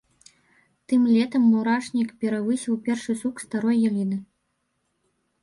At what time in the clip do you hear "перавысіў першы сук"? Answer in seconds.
2.23-3.35